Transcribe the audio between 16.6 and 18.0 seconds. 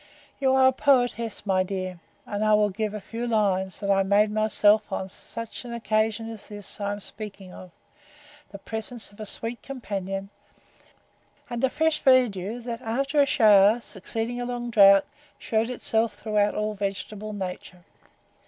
vegetable nature.